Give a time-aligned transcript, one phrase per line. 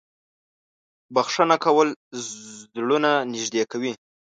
[1.13, 1.89] •بښنه کول
[2.73, 3.93] زړونه نږدې کوي.